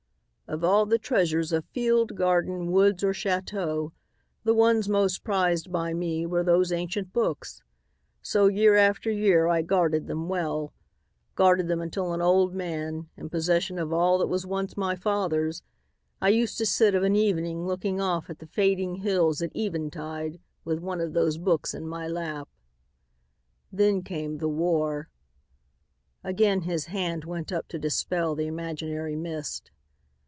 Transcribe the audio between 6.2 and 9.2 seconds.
were those ancient books. So, year after